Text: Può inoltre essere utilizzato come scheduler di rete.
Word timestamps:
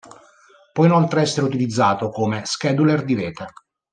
Può 0.73 0.83
inoltre 0.83 1.21
essere 1.21 1.45
utilizzato 1.45 2.09
come 2.09 2.43
scheduler 2.43 3.05
di 3.05 3.13
rete. 3.13 3.53